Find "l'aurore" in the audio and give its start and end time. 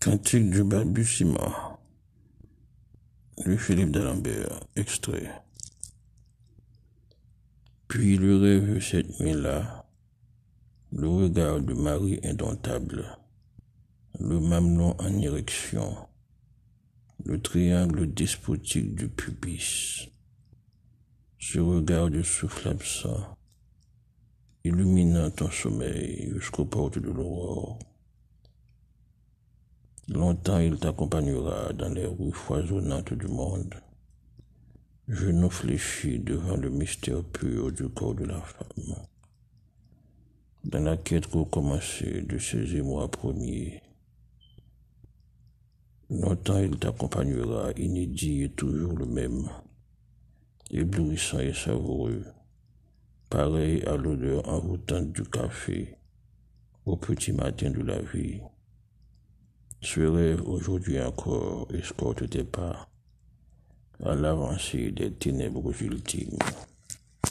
27.10-27.80